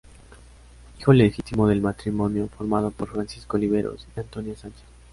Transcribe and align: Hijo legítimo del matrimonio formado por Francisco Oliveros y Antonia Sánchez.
Hijo 0.97 1.13
legítimo 1.13 1.67
del 1.67 1.79
matrimonio 1.79 2.47
formado 2.47 2.89
por 2.89 3.07
Francisco 3.11 3.57
Oliveros 3.57 4.07
y 4.15 4.19
Antonia 4.19 4.57
Sánchez. 4.57 4.81